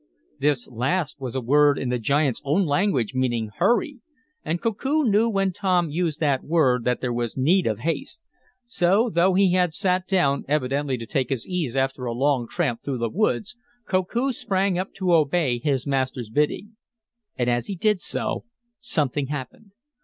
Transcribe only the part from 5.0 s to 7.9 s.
knew when Tom used that word that there was need of